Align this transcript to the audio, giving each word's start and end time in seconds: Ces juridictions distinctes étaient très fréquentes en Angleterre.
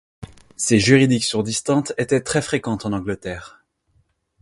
Ces 0.57 0.79
juridictions 0.79 1.43
distinctes 1.43 1.93
étaient 1.99 2.21
très 2.21 2.41
fréquentes 2.41 2.87
en 2.87 2.91
Angleterre. 2.93 3.63